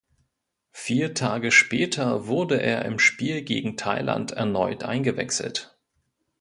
[0.71, 5.77] Vier Tage später wurde er im Spiel gegen Thailand erneut eingewechselt.